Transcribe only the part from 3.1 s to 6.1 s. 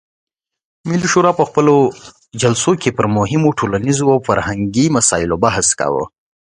مهمو ټولنیزو او فرهنګي مسایلو بحث کاوه.